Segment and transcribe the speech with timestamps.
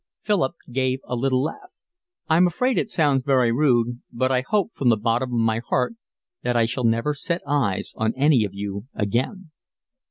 [0.23, 1.69] Philip gave a little laugh.
[2.27, 5.93] "I'm afraid it sounds very rude, but I hope from the bottom of my heart
[6.41, 9.51] that I shall never set eyes on any of you again."